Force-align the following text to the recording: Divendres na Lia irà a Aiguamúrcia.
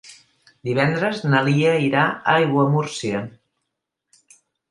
Divendres 0.69 1.19
na 1.33 1.41
Lia 1.49 1.75
irà 1.89 2.05
a 2.07 2.33
Aiguamúrcia. 2.37 3.23